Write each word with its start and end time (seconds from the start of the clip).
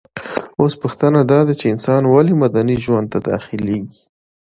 اوس 0.59 0.73
پوښتنه 0.83 1.19
داده 1.31 1.53
چي 1.59 1.65
انسان 1.73 2.01
ولي 2.05 2.33
مدني 2.41 2.77
ژوند 2.85 3.07
ته 3.13 3.19
داخليږي؟ 3.29 3.99